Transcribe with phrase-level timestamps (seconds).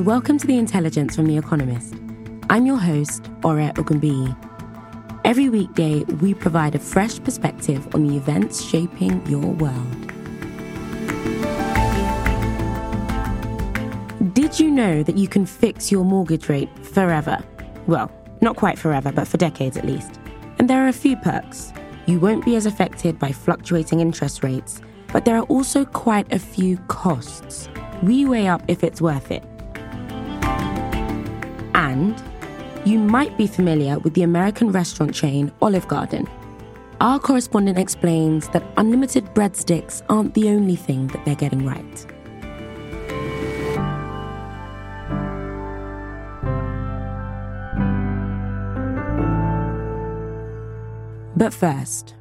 [0.00, 1.94] and welcome to The Intelligence from The Economist.
[2.48, 4.34] I'm your host, Ore Ogunbiyi.
[5.26, 10.06] Every weekday, we provide a fresh perspective on the events shaping your world.
[14.32, 17.38] Did you know that you can fix your mortgage rate forever?
[17.86, 18.10] Well,
[18.40, 20.18] not quite forever, but for decades at least.
[20.58, 21.74] And there are a few perks.
[22.06, 24.80] You won't be as affected by fluctuating interest rates,
[25.12, 27.68] but there are also quite a few costs.
[28.02, 29.44] We weigh up if it's worth it.
[31.80, 32.22] And
[32.84, 36.28] you might be familiar with the American restaurant chain Olive Garden.
[37.00, 42.06] Our correspondent explains that unlimited breadsticks aren't the only thing that they're getting right.
[51.34, 52.14] But first,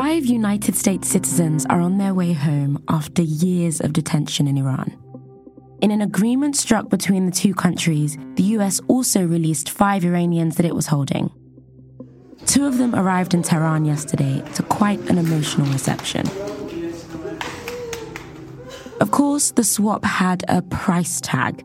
[0.00, 4.92] Five United States citizens are on their way home after years of detention in Iran.
[5.80, 10.66] In an agreement struck between the two countries, the US also released five Iranians that
[10.66, 11.30] it was holding.
[12.44, 16.26] Two of them arrived in Tehran yesterday to quite an emotional reception.
[19.00, 21.64] Of course, the swap had a price tag.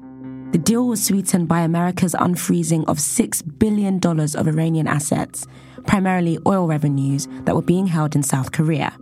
[0.52, 5.46] The deal was sweetened by America's unfreezing of $6 billion of Iranian assets
[5.86, 8.98] primarily oil revenues that were being held in South Korea.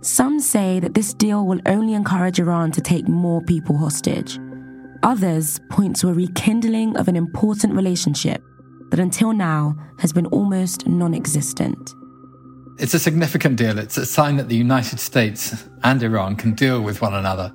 [0.00, 4.38] Some say that this deal will only encourage Iran to take more people hostage.
[5.02, 8.42] Others point to a rekindling of an important relationship
[8.90, 11.94] that until now has been almost non existent.
[12.78, 13.78] It's a significant deal.
[13.78, 17.52] It's a sign that the United States and Iran can deal with one another.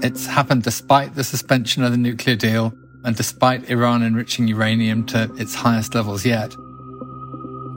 [0.00, 2.72] It's happened despite the suspension of the nuclear deal
[3.04, 6.54] and despite Iran enriching uranium to its highest levels yet.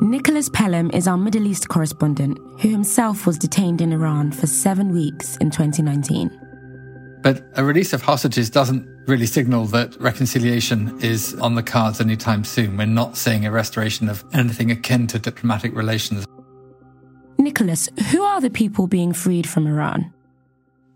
[0.02, 4.94] Nicholas Pelham is our Middle East correspondent, who himself was detained in Iran for seven
[4.94, 6.30] weeks in 2019.
[7.24, 12.44] But a release of hostages doesn't really signal that reconciliation is on the cards anytime
[12.44, 12.78] soon.
[12.78, 16.26] We're not seeing a restoration of anything akin to diplomatic relations.
[17.38, 20.14] Nicholas, who are the people being freed from Iran?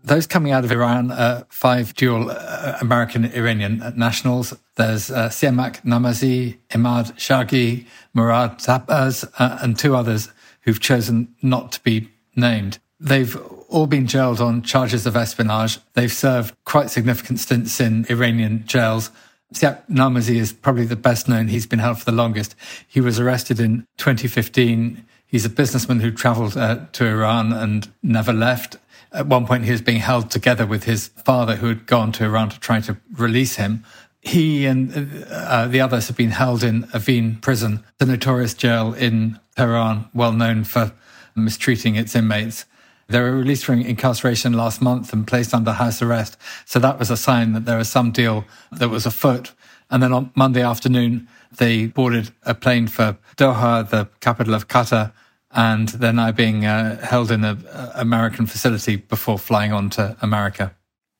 [0.06, 4.56] Those coming out of Iran are five dual uh, American Iranian nationals.
[4.76, 10.30] There's uh, Siamak Namazi, Emad Shargi, Morad Tahbaz, uh, and two others
[10.60, 12.78] who've chosen not to be named.
[13.00, 13.36] They've
[13.68, 15.80] all been jailed on charges of espionage.
[15.94, 19.10] They've served quite significant stints in Iranian jails.
[19.54, 21.48] Siamak Namazi is probably the best known.
[21.48, 22.54] He's been held for the longest.
[22.86, 25.04] He was arrested in 2015.
[25.26, 28.76] He's a businessman who traveled uh, to Iran and never left.
[29.16, 32.24] At one point, he was being held together with his father, who had gone to
[32.24, 33.82] Iran to try to release him.
[34.20, 39.40] He and uh, the others have been held in Evin prison, the notorious jail in
[39.56, 40.92] Tehran, well known for
[41.34, 42.66] mistreating its inmates.
[43.08, 46.36] They were released from incarceration last month and placed under house arrest.
[46.66, 49.52] So that was a sign that there was some deal that was afoot.
[49.90, 55.12] And then on Monday afternoon, they boarded a plane for Doha, the capital of Qatar,
[55.56, 60.76] and they're now being uh, held in an American facility before flying on to America.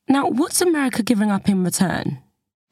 [0.09, 2.19] Now, what's America giving up in return?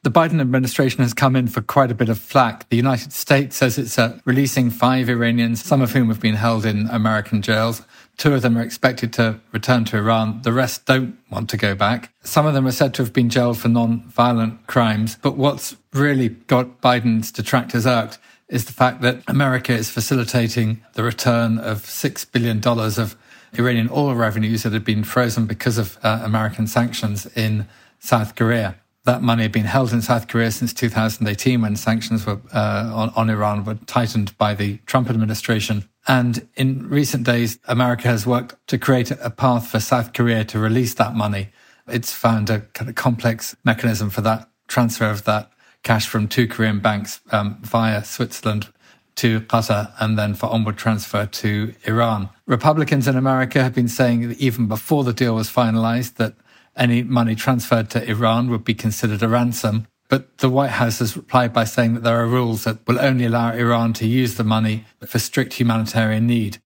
[0.04, 2.68] The Biden administration has come in for quite a bit of flack.
[2.68, 6.66] The United States says it's uh, releasing five Iranians, some of whom have been held
[6.66, 7.80] in American jails.
[8.18, 10.42] Two of them are expected to return to Iran.
[10.42, 12.12] The rest don't want to go back.
[12.22, 15.16] Some of them are said to have been jailed for non-violent crimes.
[15.22, 18.18] But what's really got Biden's detractors irked
[18.48, 23.16] is the fact that America is facilitating the return of $6 billion of
[23.58, 27.66] Iranian oil revenues that had been frozen because of uh, American sanctions in
[27.98, 28.76] South Korea.
[29.04, 33.12] That money had been held in South Korea since 2018 when sanctions were, uh, on,
[33.14, 35.88] on Iran were tightened by the Trump administration.
[36.06, 40.58] And in recent days, America has worked to create a path for South Korea to
[40.58, 41.50] release that money.
[41.86, 45.50] It's found a kind of complex mechanism for that transfer of that
[45.84, 48.68] cash from two Korean banks um, via Switzerland
[49.16, 52.30] to Qatar and then for onward transfer to Iran.
[52.46, 56.34] Republicans in America have been saying that even before the deal was finalized that
[56.76, 59.86] any money transferred to Iran would be considered a ransom.
[60.08, 63.26] But the White House has replied by saying that there are rules that will only
[63.26, 66.58] allow Iran to use the money for strict humanitarian need.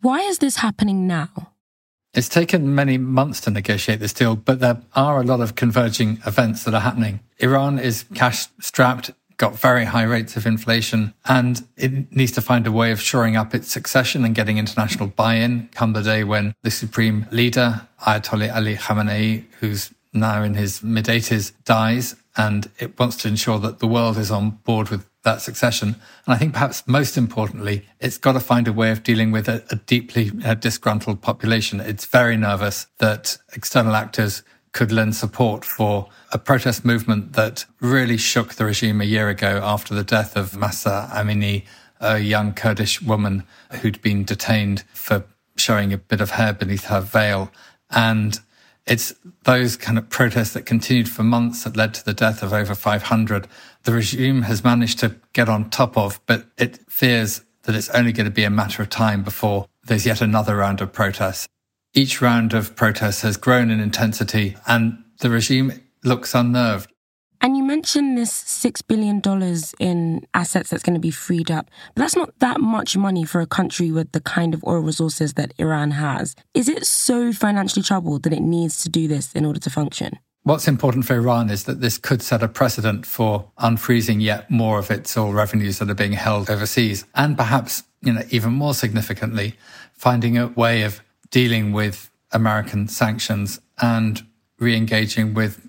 [0.00, 1.53] Why is this happening now?
[2.14, 6.20] It's taken many months to negotiate this deal, but there are a lot of converging
[6.24, 7.18] events that are happening.
[7.38, 12.68] Iran is cash strapped, got very high rates of inflation, and it needs to find
[12.68, 16.22] a way of shoring up its succession and getting international buy in come the day
[16.22, 22.14] when the supreme leader, Ayatollah Ali Khamenei, who's now in his mid 80s, dies.
[22.36, 25.96] And it wants to ensure that the world is on board with that succession.
[26.26, 29.48] And I think perhaps most importantly, it's got to find a way of dealing with
[29.48, 31.80] a, a deeply uh, disgruntled population.
[31.80, 34.42] It's very nervous that external actors
[34.72, 39.60] could lend support for a protest movement that really shook the regime a year ago
[39.62, 41.64] after the death of Mahsa Amini,
[42.00, 43.44] a young Kurdish woman
[43.80, 45.24] who'd been detained for
[45.56, 47.50] showing a bit of hair beneath her veil.
[47.90, 48.40] And
[48.86, 52.52] it's those kind of protests that continued for months that led to the death of
[52.52, 53.48] over 500.
[53.84, 58.12] The regime has managed to get on top of, but it fears that it's only
[58.12, 61.46] going to be a matter of time before there's yet another round of protests.
[61.92, 66.90] Each round of protests has grown in intensity and the regime looks unnerved.
[67.42, 69.20] And you mentioned this $6 billion
[69.78, 71.68] in assets that's going to be freed up.
[71.94, 75.34] But that's not that much money for a country with the kind of oil resources
[75.34, 76.34] that Iran has.
[76.54, 80.18] Is it so financially troubled that it needs to do this in order to function?
[80.44, 84.78] What's important for Iran is that this could set a precedent for unfreezing yet more
[84.78, 87.06] of its oil revenues that are being held overseas.
[87.14, 89.56] And perhaps, you know, even more significantly,
[89.94, 91.00] finding a way of
[91.30, 94.22] dealing with American sanctions and
[94.58, 95.66] re-engaging with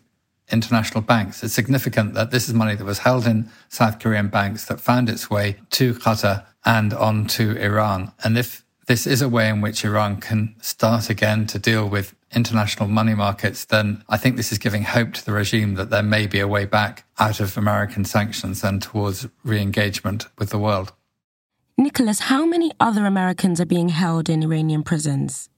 [0.52, 1.42] international banks.
[1.42, 5.08] It's significant that this is money that was held in South Korean banks that found
[5.08, 8.12] its way to Qatar and on to Iran.
[8.26, 12.14] And if this is a way in which Iran can start again to deal with
[12.36, 16.04] international money markets, then I think this is giving hope to the regime that there
[16.04, 20.60] may be a way back out of American sanctions and towards re engagement with the
[20.60, 20.92] world.
[21.78, 25.50] Nicholas, how many other Americans are being held in Iranian prisons?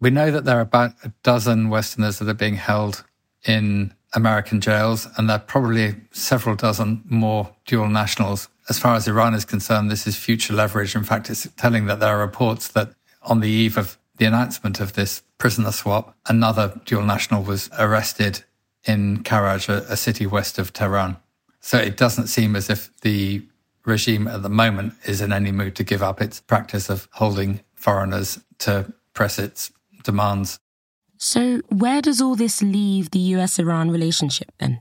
[0.00, 3.04] We know that there are about a dozen Westerners that are being held
[3.44, 8.48] in American jails, and there are probably several dozen more dual nationals.
[8.68, 10.94] As far as Iran is concerned, this is future leverage.
[10.94, 12.92] In fact, it's telling that there are reports that
[13.22, 18.44] on the eve of the announcement of this prisoner swap, another dual national was arrested
[18.84, 21.16] in Karaj, a, a city west of Tehran.
[21.60, 23.42] So it doesn't seem as if the
[23.84, 27.60] regime at the moment is in any mood to give up its practice of holding
[27.74, 29.72] foreigners to press its
[30.04, 30.58] demands.
[31.18, 34.80] So, where does all this leave the US Iran relationship then?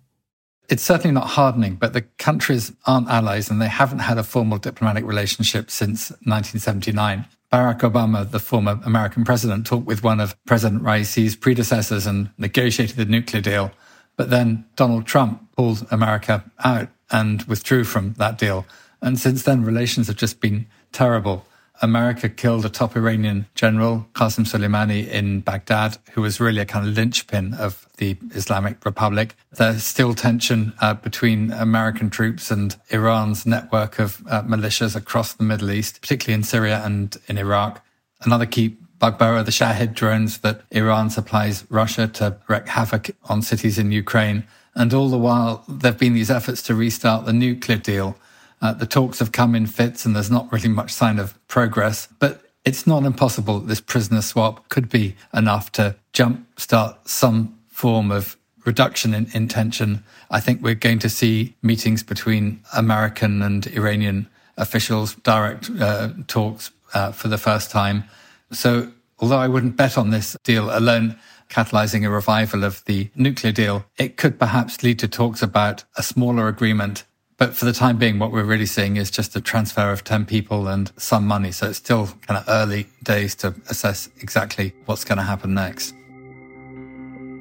[0.68, 4.58] It's certainly not hardening, but the countries aren't allies and they haven't had a formal
[4.58, 7.26] diplomatic relationship since 1979.
[7.52, 12.98] Barack Obama, the former American president, talked with one of President Raisi's predecessors and negotiated
[12.98, 13.72] the nuclear deal.
[14.18, 18.66] But then Donald Trump pulled America out and withdrew from that deal.
[19.02, 21.46] And since then, relations have just been terrible.
[21.82, 26.88] America killed a top Iranian general, Qasem Soleimani, in Baghdad, who was really a kind
[26.88, 29.36] of linchpin of the Islamic Republic.
[29.52, 35.44] There's still tension uh, between American troops and Iran's network of uh, militias across the
[35.44, 37.84] Middle East, particularly in Syria and in Iraq.
[38.22, 43.42] Another key bugbear are the Shahed drones that Iran supplies Russia to wreak havoc on
[43.42, 44.46] cities in Ukraine.
[44.74, 48.18] And all the while, there have been these efforts to restart the nuclear deal
[48.66, 52.08] uh, the talks have come in fits and there's not really much sign of progress,
[52.18, 58.10] but it's not impossible that this prisoner swap could be enough to jumpstart some form
[58.10, 60.04] of reduction in, tension.
[60.32, 66.72] I think we're going to see meetings between American and Iranian officials, direct uh, talks
[66.96, 68.06] uh, for the first time.
[68.52, 73.54] So, although I wouldn't bet on this deal alone, catalyzing a revival of the nuclear
[73.54, 77.04] deal, it could perhaps lead to talks about a smaller agreement
[77.38, 80.26] but for the time being, what we're really seeing is just a transfer of 10
[80.26, 81.52] people and some money.
[81.52, 85.94] So it's still kind of early days to assess exactly what's going to happen next.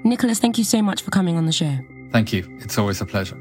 [0.04, 1.78] Nicholas, thank you so much for coming on the show.
[2.10, 2.44] Thank you.
[2.60, 3.36] It's always a pleasure.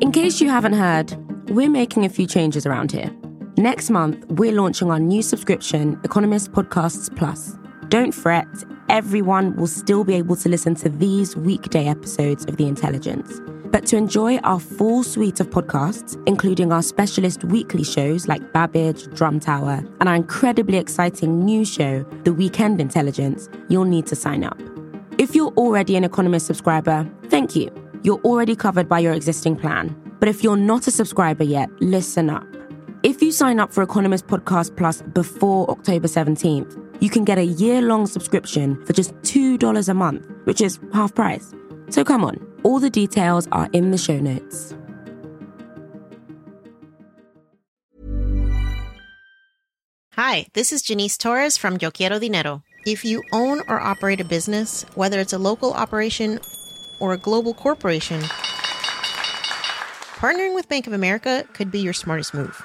[0.00, 1.14] In case you haven't heard,
[1.50, 3.14] we're making a few changes around here.
[3.58, 7.56] Next month, we're launching our new subscription, Economist Podcasts Plus.
[7.88, 8.46] Don't fret,
[8.88, 13.40] everyone will still be able to listen to these weekday episodes of The Intelligence.
[13.66, 19.06] But to enjoy our full suite of podcasts, including our specialist weekly shows like Babbage,
[19.14, 24.44] Drum Tower, and our incredibly exciting new show, The Weekend Intelligence, you'll need to sign
[24.44, 24.58] up.
[25.18, 27.70] If you're already an Economist subscriber, thank you.
[28.02, 29.94] You're already covered by your existing plan.
[30.20, 32.46] But if you're not a subscriber yet, listen up.
[33.02, 37.44] If you sign up for Economist Podcast Plus before October 17th, you can get a
[37.44, 41.54] year long subscription for just $2 a month, which is half price.
[41.90, 44.74] So come on, all the details are in the show notes.
[50.14, 52.62] Hi, this is Janice Torres from Yo Quiero Dinero.
[52.86, 56.40] If you own or operate a business, whether it's a local operation
[57.00, 58.22] or a global corporation,
[60.16, 62.64] partnering with Bank of America could be your smartest move.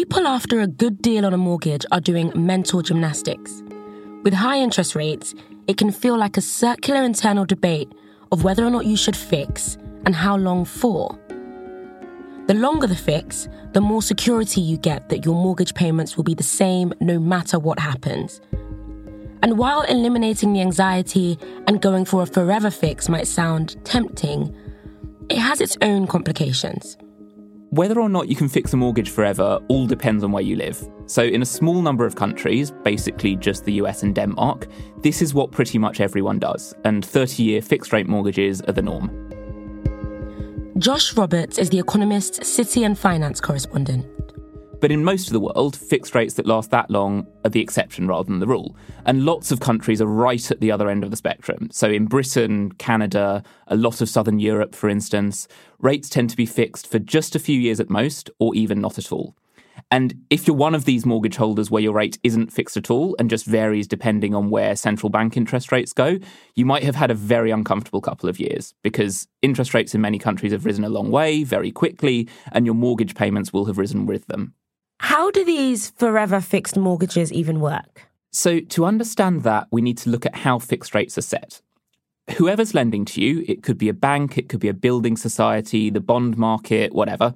[0.00, 3.62] People after a good deal on a mortgage are doing mental gymnastics.
[4.22, 5.34] With high interest rates,
[5.66, 7.92] it can feel like a circular internal debate
[8.32, 9.76] of whether or not you should fix
[10.06, 11.18] and how long for.
[12.46, 16.34] The longer the fix, the more security you get that your mortgage payments will be
[16.34, 18.40] the same no matter what happens.
[19.42, 24.56] And while eliminating the anxiety and going for a forever fix might sound tempting,
[25.28, 26.96] it has its own complications.
[27.70, 30.84] Whether or not you can fix a mortgage forever all depends on where you live.
[31.06, 34.66] So, in a small number of countries, basically just the US and Denmark,
[35.02, 38.82] this is what pretty much everyone does, and 30 year fixed rate mortgages are the
[38.82, 39.08] norm.
[40.78, 44.04] Josh Roberts is The Economist's city and finance correspondent.
[44.80, 48.08] But in most of the world, fixed rates that last that long are the exception
[48.08, 48.74] rather than the rule.
[49.04, 51.68] And lots of countries are right at the other end of the spectrum.
[51.70, 55.48] So in Britain, Canada, a lot of southern Europe, for instance,
[55.80, 58.96] rates tend to be fixed for just a few years at most, or even not
[58.96, 59.36] at all.
[59.90, 63.16] And if you're one of these mortgage holders where your rate isn't fixed at all
[63.18, 66.18] and just varies depending on where central bank interest rates go,
[66.54, 70.18] you might have had a very uncomfortable couple of years because interest rates in many
[70.18, 74.06] countries have risen a long way, very quickly, and your mortgage payments will have risen
[74.06, 74.54] with them.
[75.02, 78.06] How do these forever fixed mortgages even work?
[78.32, 81.62] So, to understand that, we need to look at how fixed rates are set.
[82.36, 85.88] Whoever's lending to you, it could be a bank, it could be a building society,
[85.88, 87.32] the bond market, whatever,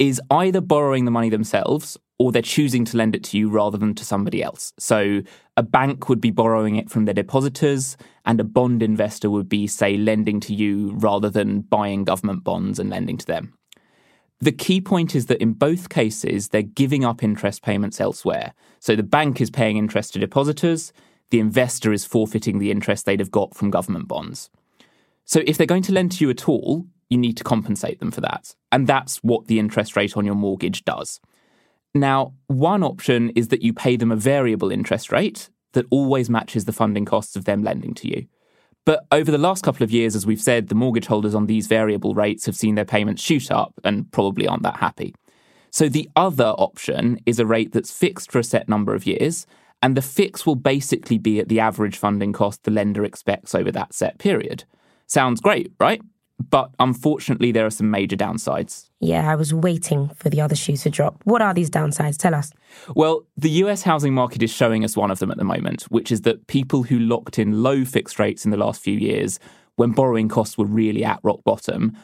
[0.00, 3.78] is either borrowing the money themselves or they're choosing to lend it to you rather
[3.78, 4.72] than to somebody else.
[4.80, 5.22] So,
[5.56, 9.68] a bank would be borrowing it from their depositors, and a bond investor would be,
[9.68, 13.54] say, lending to you rather than buying government bonds and lending to them.
[14.44, 18.52] The key point is that in both cases, they're giving up interest payments elsewhere.
[18.78, 20.92] So the bank is paying interest to depositors,
[21.30, 24.50] the investor is forfeiting the interest they'd have got from government bonds.
[25.24, 28.10] So if they're going to lend to you at all, you need to compensate them
[28.10, 28.54] for that.
[28.70, 31.20] And that's what the interest rate on your mortgage does.
[31.94, 36.66] Now, one option is that you pay them a variable interest rate that always matches
[36.66, 38.26] the funding costs of them lending to you.
[38.84, 41.66] But over the last couple of years, as we've said, the mortgage holders on these
[41.66, 45.14] variable rates have seen their payments shoot up and probably aren't that happy.
[45.70, 49.46] So the other option is a rate that's fixed for a set number of years,
[49.82, 53.72] and the fix will basically be at the average funding cost the lender expects over
[53.72, 54.64] that set period.
[55.06, 56.00] Sounds great, right?
[56.50, 58.90] But unfortunately, there are some major downsides.
[59.00, 61.20] Yeah, I was waiting for the other shoe to drop.
[61.24, 62.16] What are these downsides?
[62.16, 62.52] Tell us.
[62.94, 66.10] Well, the US housing market is showing us one of them at the moment, which
[66.10, 69.38] is that people who locked in low fixed rates in the last few years,
[69.76, 71.96] when borrowing costs were really at rock bottom,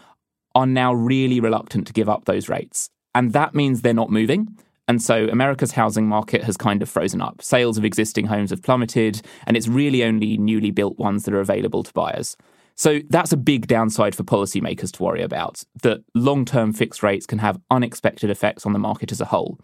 [0.54, 2.88] are now really reluctant to give up those rates.
[3.14, 4.56] And that means they're not moving.
[4.86, 7.42] And so America's housing market has kind of frozen up.
[7.42, 11.40] Sales of existing homes have plummeted, and it's really only newly built ones that are
[11.40, 12.36] available to buyers.
[12.80, 17.26] So that's a big downside for policymakers to worry about, that long term fixed rates
[17.26, 19.60] can have unexpected effects on the market as a whole.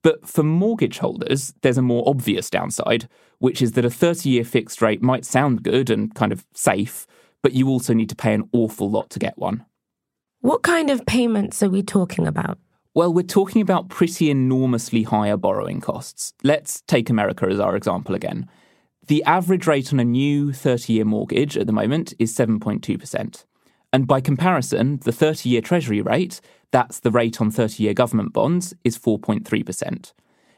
[0.00, 3.06] But for mortgage holders, there's a more obvious downside,
[3.36, 7.06] which is that a 30 year fixed rate might sound good and kind of safe,
[7.42, 9.66] but you also need to pay an awful lot to get one.
[10.40, 12.58] What kind of payments are we talking about?
[12.94, 16.32] Well, we're talking about pretty enormously higher borrowing costs.
[16.42, 18.48] Let's take America as our example again.
[19.06, 23.44] The average rate on a new 30 year mortgage at the moment is 7.2%.
[23.92, 28.32] And by comparison, the 30 year Treasury rate, that's the rate on 30 year government
[28.32, 30.12] bonds, is 4.3%.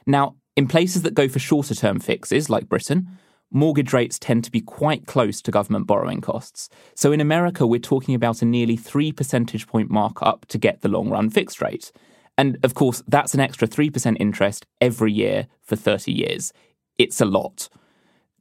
[0.07, 3.09] Now, in places that go for shorter term fixes, like Britain,
[3.51, 6.69] mortgage rates tend to be quite close to government borrowing costs.
[6.95, 10.89] So in America, we're talking about a nearly 3 percentage point markup to get the
[10.89, 11.91] long run fixed rate.
[12.39, 16.53] And of course, that's an extra 3% interest every year for 30 years.
[16.97, 17.69] It's a lot.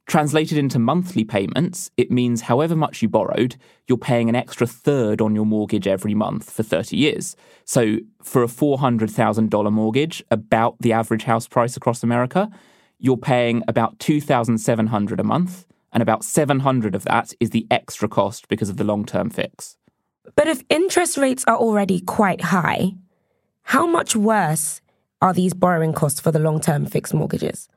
[0.06, 3.56] Translated into monthly payments, it means however much you borrowed,
[3.88, 7.34] you're paying an extra third on your mortgage every month for 30 years.
[7.64, 12.48] So for a $400,000 mortgage, about the average house price across America,
[13.00, 18.46] you're paying about $2,700 a month, and about 700 of that is the extra cost
[18.46, 19.76] because of the long-term fix.
[20.36, 22.92] But if interest rates are already quite high,
[23.62, 24.80] how much worse
[25.20, 27.68] are these borrowing costs for the long-term fixed mortgages?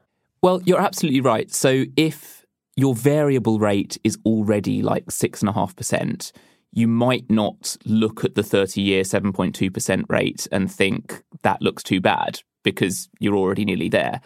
[0.41, 1.51] Well, you're absolutely right.
[1.53, 6.31] So if your variable rate is already like 6.5%,
[6.71, 11.99] you might not look at the 30 year 7.2% rate and think that looks too
[11.99, 14.21] bad because you're already nearly there.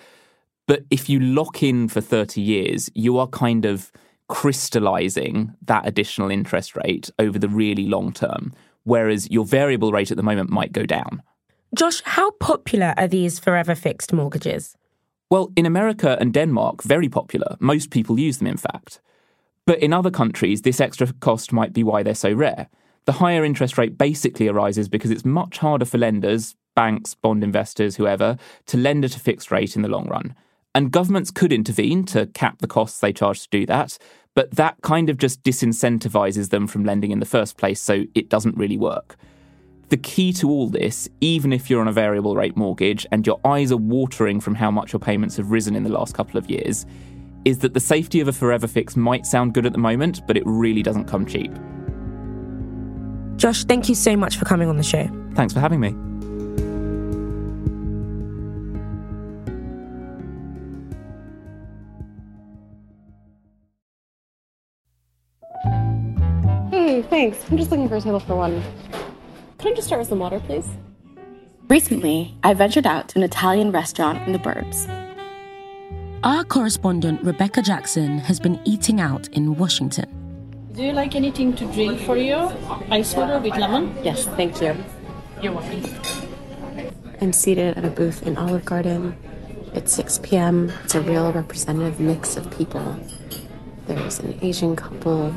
[0.67, 3.91] But if you lock in for 30 years, you are kind of
[4.27, 8.53] crystallizing that additional interest rate over the really long term,
[8.84, 11.22] whereas your variable rate at the moment might go down.
[11.75, 14.77] Josh, how popular are these forever fixed mortgages?
[15.34, 17.58] Well, in America and Denmark, very popular.
[17.60, 19.02] Most people use them, in fact.
[19.66, 22.70] But in other countries, this extra cost might be why they're so rare.
[23.06, 27.96] The higher interest rate basically arises because it's much harder for lenders, banks, bond investors,
[27.96, 28.38] whoever,
[28.68, 30.36] to lend at a fixed rate in the long run.
[30.75, 33.98] And governments could intervene to cap the costs they charge to do that,
[34.36, 38.30] but that kind of just disincentivizes them from lending in the first place, so it
[38.30, 39.18] doesn't really work.
[39.94, 43.40] The key to all this, even if you're on a variable rate mortgage and your
[43.46, 46.50] eyes are watering from how much your payments have risen in the last couple of
[46.50, 46.88] years,
[47.46, 50.36] is that the safety of a forever fix might sound good at the moment, but
[50.36, 51.52] it really doesn't come cheap.
[53.36, 55.08] Josh, thank you so much for coming on the show.
[55.36, 55.90] Thanks for having me.
[66.72, 67.38] Hey, thanks.
[67.52, 68.64] I'm just looking for a table for one.
[69.63, 70.67] Can I just start with some water, please?
[71.70, 74.89] Recently, I ventured out to an Italian restaurant in the burbs.
[76.22, 80.67] Our correspondent, Rebecca Jackson, has been eating out in Washington.
[80.74, 82.51] Do you like anything to drink for you?
[82.91, 83.96] Ice water with lemon?
[84.03, 84.75] Yes, thank you.
[85.41, 85.86] You're welcome.
[87.22, 89.15] I'm seated at a booth in Olive Garden.
[89.74, 90.74] It's 6 p.m.
[90.84, 92.98] It's a real representative mix of people.
[93.86, 95.34] There's an Asian couple,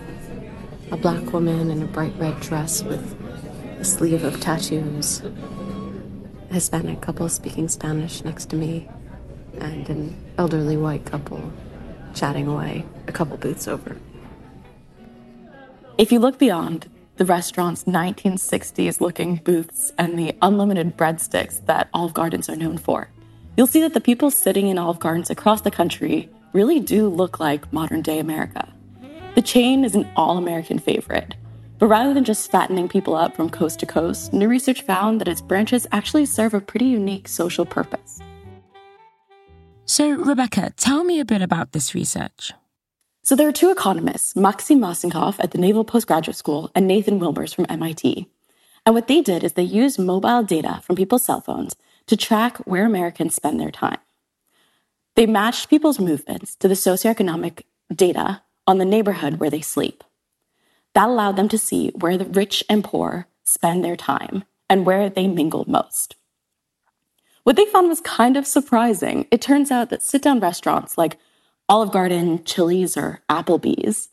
[0.90, 3.15] a black woman in a bright red dress with
[3.79, 5.23] a sleeve of tattoos,
[6.51, 8.89] a Hispanic couple speaking Spanish next to me,
[9.61, 11.53] and an elderly white couple
[12.15, 13.97] chatting away a couple booths over.
[15.99, 22.15] If you look beyond the restaurant's 1960s looking booths and the unlimited breadsticks that Olive
[22.15, 23.09] Gardens are known for,
[23.57, 27.41] you'll see that the people sitting in Olive Gardens across the country really do look
[27.41, 28.73] like modern day America.
[29.35, 31.35] The chain is an all American favorite,
[31.79, 35.29] but rather than just fattening people up from coast to coast, new research found that
[35.29, 38.21] its branches actually serve a pretty unique social purpose.
[39.85, 42.53] So, Rebecca, tell me a bit about this research.
[43.23, 47.55] So there are two economists, Maxim Massenkoff at the Naval Postgraduate School and Nathan Wilmers
[47.55, 48.29] from MIT.
[48.85, 51.75] And what they did is they used mobile data from people's cell phones
[52.07, 53.99] to track where Americans spend their time.
[55.17, 57.62] They matched people's movements to the socioeconomic
[57.93, 60.05] data on the neighborhood where they sleep.
[60.96, 65.11] That allowed them to see where the rich and poor spend their time and where
[65.11, 66.16] they mingled most.
[67.42, 69.26] What they found was kind of surprising.
[69.30, 71.18] It turns out that sit down restaurants like
[71.68, 74.09] Olive Garden, Chili's, or Applebee's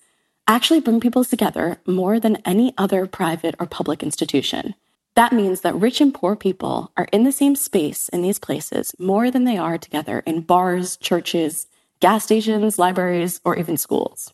[0.45, 4.75] actually bring people together more than any other private or public institution.
[5.15, 8.93] That means that rich and poor people are in the same space in these places
[8.99, 11.67] more than they are together in bars, churches,
[12.01, 14.33] gas stations, libraries, or even schools.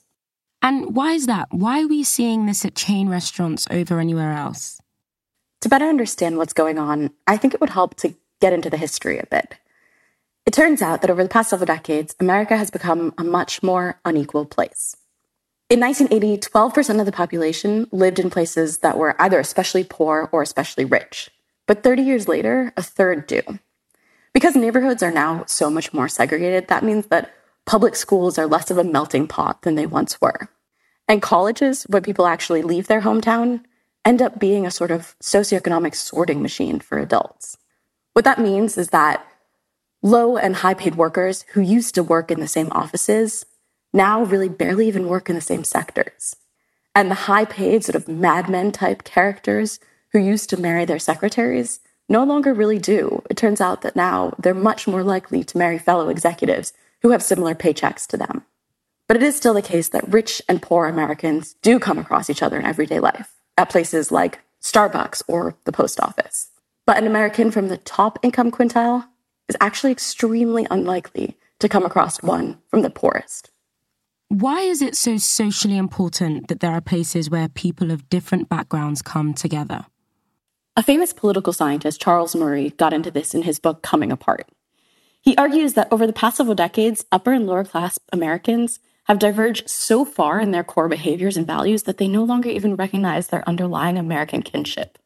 [0.61, 1.47] And why is that?
[1.51, 4.81] Why are we seeing this at chain restaurants over anywhere else?
[5.61, 8.77] To better understand what's going on, I think it would help to get into the
[8.77, 9.55] history a bit.
[10.45, 13.99] It turns out that over the past several decades, America has become a much more
[14.05, 14.95] unequal place.
[15.69, 20.41] In 1980, 12% of the population lived in places that were either especially poor or
[20.41, 21.29] especially rich.
[21.67, 23.41] But 30 years later, a third do.
[24.33, 27.31] Because neighborhoods are now so much more segregated, that means that
[27.69, 30.49] public schools are less of a melting pot than they once were.
[31.07, 33.63] And colleges, when people actually leave their hometown,
[34.03, 37.57] end up being a sort of socioeconomic sorting machine for adults.
[38.13, 39.23] What that means is that
[40.01, 43.45] low and high paid workers who used to work in the same offices
[43.93, 46.35] now really barely even work in the same sectors.
[46.95, 49.79] And the high paid, sort of madmen type characters
[50.11, 53.21] who used to marry their secretaries no longer really do.
[53.29, 57.23] It turns out that now they're much more likely to marry fellow executives who have
[57.23, 58.43] similar paychecks to them.
[59.07, 62.43] But it is still the case that rich and poor Americans do come across each
[62.43, 66.49] other in everyday life at places like Starbucks or the post office.
[66.85, 69.07] But an American from the top income quintile
[69.47, 73.51] is actually extremely unlikely to come across one from the poorest.
[74.27, 79.01] Why is it so socially important that there are places where people of different backgrounds
[79.01, 79.87] come together?
[80.75, 84.47] A famous political scientist, Charles Murray, got into this in his book Coming Apart.
[85.21, 89.69] He argues that over the past several decades, upper and lower class Americans have diverged
[89.69, 93.47] so far in their core behaviors and values that they no longer even recognize their
[93.47, 94.97] underlying American kinship.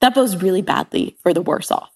[0.00, 1.92] That bodes really badly for the worse off.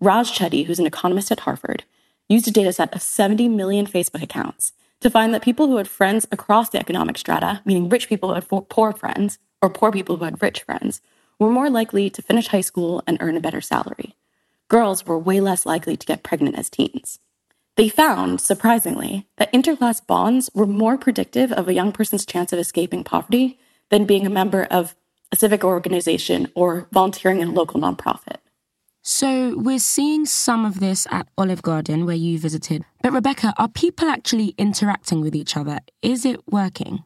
[0.00, 1.84] Raj Chetty, who's an economist at Harvard,
[2.28, 6.26] used a dataset of 70 million Facebook accounts to find that people who had friends
[6.32, 10.24] across the economic strata, meaning rich people who had poor friends or poor people who
[10.24, 11.00] had rich friends,
[11.38, 14.16] were more likely to finish high school and earn a better salary.
[14.68, 17.18] Girls were way less likely to get pregnant as teens.
[17.76, 22.58] They found, surprisingly, that interclass bonds were more predictive of a young person's chance of
[22.58, 23.58] escaping poverty
[23.90, 24.94] than being a member of
[25.32, 28.36] a civic organization or volunteering in a local nonprofit.
[29.02, 32.86] So, we're seeing some of this at Olive Garden where you visited.
[33.02, 35.80] But, Rebecca, are people actually interacting with each other?
[36.00, 37.04] Is it working?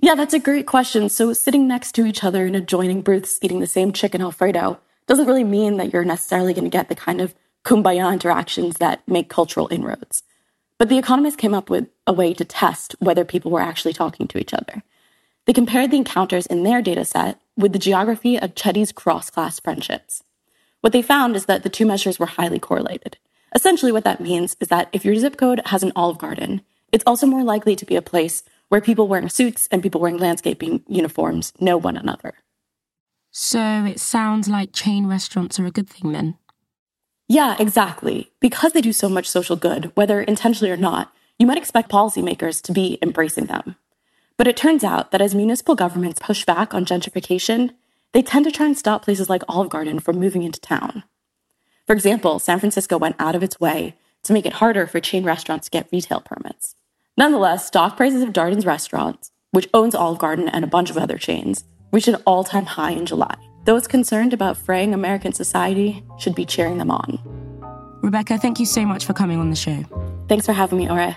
[0.00, 1.08] Yeah, that's a great question.
[1.08, 5.26] So, sitting next to each other in adjoining booths eating the same chicken Alfredo doesn't
[5.26, 9.28] really mean that you're necessarily going to get the kind of kumbaya interactions that make
[9.28, 10.22] cultural inroads.
[10.78, 14.28] But the economists came up with a way to test whether people were actually talking
[14.28, 14.84] to each other.
[15.46, 19.58] They compared the encounters in their data set with the geography of Chetty's cross class
[19.58, 20.22] friendships.
[20.82, 23.16] What they found is that the two measures were highly correlated.
[23.54, 26.60] Essentially, what that means is that if your zip code has an Olive Garden,
[26.92, 30.18] it's also more likely to be a place where people wearing suits and people wearing
[30.18, 32.34] landscaping uniforms know one another.
[33.40, 36.36] So it sounds like chain restaurants are a good thing then?
[37.28, 38.32] Yeah, exactly.
[38.40, 42.60] Because they do so much social good, whether intentionally or not, you might expect policymakers
[42.62, 43.76] to be embracing them.
[44.36, 47.74] But it turns out that as municipal governments push back on gentrification,
[48.12, 51.04] they tend to try and stop places like Olive Garden from moving into town.
[51.86, 55.22] For example, San Francisco went out of its way to make it harder for chain
[55.22, 56.74] restaurants to get retail permits.
[57.16, 61.18] Nonetheless, stock prices of Darden's restaurants, which owns Olive Garden and a bunch of other
[61.18, 63.34] chains, reached an all time high in July.
[63.64, 67.20] Those concerned about fraying American society should be cheering them on.
[68.02, 69.84] Rebecca, thank you so much for coming on the show.
[70.28, 71.16] Thanks for having me, Ore.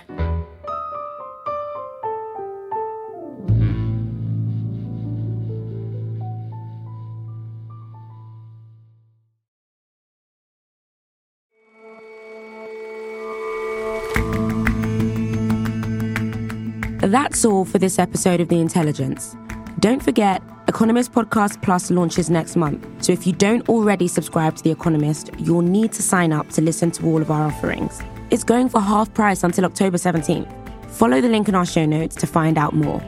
[17.02, 19.36] That's all for this episode of The Intelligence.
[19.80, 20.40] Don't forget,
[20.82, 22.84] Economist Podcast Plus launches next month.
[23.04, 26.60] So if you don't already subscribe to The Economist, you'll need to sign up to
[26.60, 28.02] listen to all of our offerings.
[28.30, 30.50] It's going for half price until October 17th.
[30.90, 33.00] Follow the link in our show notes to find out more.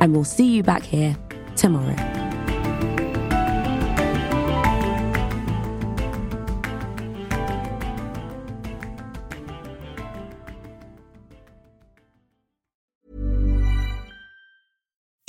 [0.00, 1.16] And we'll see you back here
[1.54, 2.19] tomorrow.